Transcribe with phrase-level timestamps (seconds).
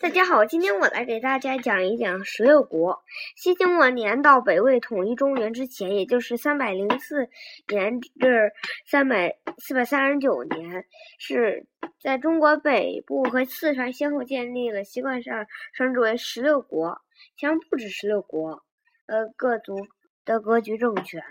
[0.00, 3.02] 大家好，今天我来给大家讲一讲十六国。
[3.34, 7.28] 西晋末年到北魏统一中原之前，也就是三百零四
[7.66, 8.52] 年至
[8.86, 10.86] 三百四百三十九年，
[11.18, 11.66] 是
[12.00, 17.00] 在中国北部和四川先后建立了习惯上称之为十六国，
[17.36, 18.62] 其实不止十六国，
[19.06, 19.88] 呃，各族
[20.24, 21.24] 的割据政权。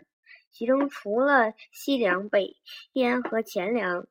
[0.52, 2.57] 其中除了西凉、北
[2.91, 4.07] 燕和前凉，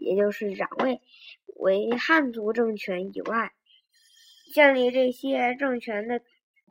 [0.00, 1.00] 也就是攘魏。
[1.56, 3.52] 为汉族政权以外，
[4.54, 6.20] 建立这些政权的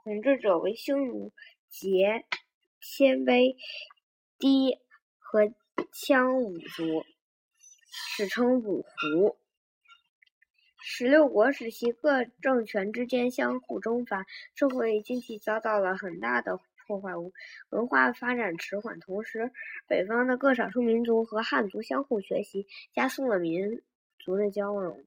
[0.03, 1.31] 统治者为匈奴、
[1.71, 2.23] 羯、
[2.79, 3.55] 鲜卑、
[4.39, 4.79] 氐
[5.17, 5.53] 和
[5.93, 7.05] 羌五族，
[8.15, 9.37] 史称五胡。
[10.81, 14.25] 十六国时期，各政权之间相互征伐，
[14.55, 17.11] 社会经济遭到了很大的破坏，
[17.69, 18.99] 文化发展迟缓。
[18.99, 19.51] 同时，
[19.87, 23.83] 北方的各少数民族和汉族相互学习，加速了民。
[24.21, 25.05] 族的交融，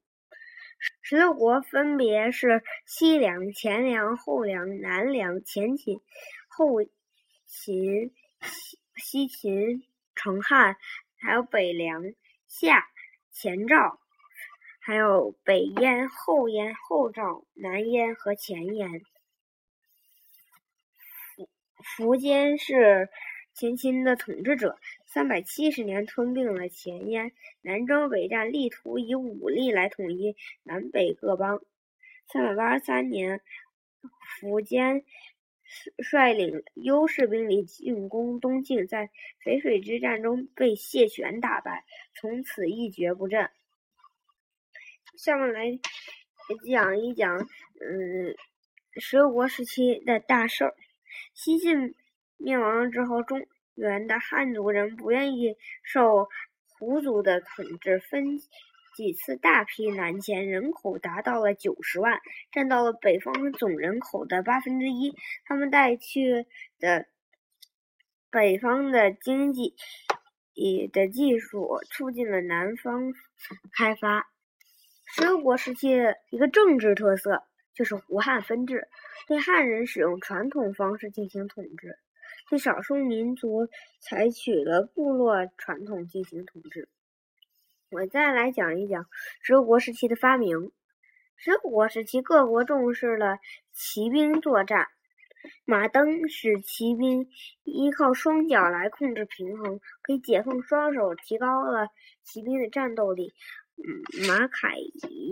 [1.03, 6.01] 十六国分别是西凉、前凉、后凉、南凉、前秦、
[6.47, 6.83] 后
[7.45, 9.83] 秦、西西秦、
[10.15, 10.77] 成汉，
[11.15, 12.03] 还有北凉、
[12.47, 12.87] 夏、
[13.31, 13.99] 前赵，
[14.81, 19.03] 还有北燕、后燕、后赵、南燕和前燕。
[21.97, 23.09] 苻坚是。
[23.55, 31.61] 前秦的统治者三百七十年吞并了前燕，南征北战，力图以武力来统一南北各邦。
[32.27, 33.41] 三百八十三年，
[34.41, 35.05] 苻坚
[35.99, 39.11] 率领优势兵力进攻东晋，在
[39.45, 43.51] 淝水之战中被谢玄打败，从此一蹶不振。
[45.15, 45.79] 下面来
[46.65, 48.35] 讲一讲，嗯，
[48.99, 50.75] 十六国时期的大事儿。
[51.33, 51.95] 西晋。
[52.37, 56.27] 灭亡之后，中原的汉族人不愿意受
[56.77, 58.37] 胡族的统治，分
[58.97, 62.19] 几次大批南迁，人口达到了九十万，
[62.51, 65.15] 占到了北方总人口的八分之一。
[65.45, 66.45] 他们带去
[66.79, 67.05] 的
[68.29, 69.75] 北方的经济
[70.53, 73.13] 以的技术，促进了南方
[73.71, 74.27] 开发。
[75.15, 78.87] 十六国时期的一个政治特色就是胡汉分治，
[79.27, 81.97] 对汉人使用传统方式进行统治。
[82.49, 83.67] 对少数民族
[83.99, 86.89] 采取了部落传统进行统治。
[87.89, 89.05] 我再来讲一讲
[89.41, 90.71] 十六国时期的发明。
[91.35, 93.37] 十六国时期，各国重视了
[93.71, 94.87] 骑兵作战，
[95.65, 97.27] 马镫使骑兵
[97.63, 101.87] 依靠双脚来控制平衡，可以解放双手，提高了
[102.23, 103.33] 骑兵的战斗力。
[103.77, 104.75] 嗯，马铠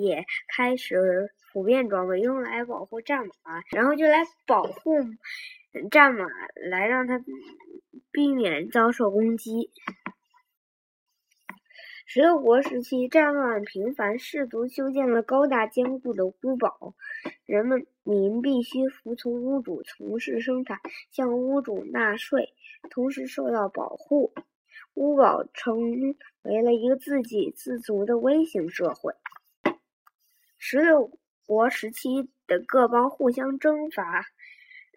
[0.02, 0.26] 也
[0.56, 5.00] 开始普遍装备，用来保护战马，然后就来保护。
[5.90, 6.26] 战马
[6.70, 7.24] 来让他
[8.12, 9.72] 避免遭受攻击。
[12.06, 16.94] 十六国时期战乱频繁，士族修建了高大坚固的屋堡，
[17.46, 20.80] 人们民必须服从屋主，从事生产，
[21.10, 22.54] 向屋主纳税，
[22.90, 24.34] 同时受到保护。
[24.94, 25.80] 乌堡成
[26.42, 29.14] 为了一个自给自足的微型社会。
[30.58, 31.12] 十六
[31.46, 34.26] 国时期的各邦互相征伐。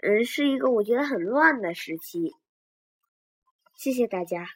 [0.03, 2.32] 嗯，是一个我觉得很乱的时期。
[3.75, 4.47] 谢谢大家。